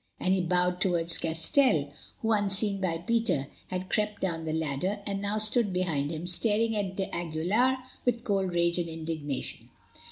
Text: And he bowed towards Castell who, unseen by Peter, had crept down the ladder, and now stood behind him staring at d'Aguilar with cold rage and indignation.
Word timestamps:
And 0.19 0.33
he 0.33 0.41
bowed 0.41 0.81
towards 0.81 1.19
Castell 1.19 1.93
who, 2.23 2.31
unseen 2.31 2.81
by 2.81 2.97
Peter, 2.97 3.49
had 3.67 3.91
crept 3.91 4.19
down 4.19 4.45
the 4.45 4.51
ladder, 4.51 5.01
and 5.05 5.21
now 5.21 5.37
stood 5.37 5.71
behind 5.71 6.09
him 6.11 6.25
staring 6.25 6.75
at 6.75 6.95
d'Aguilar 6.95 7.77
with 8.03 8.23
cold 8.23 8.51
rage 8.51 8.79
and 8.79 8.89
indignation. 8.89 9.69